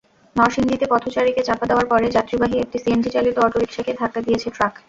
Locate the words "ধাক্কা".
3.99-4.19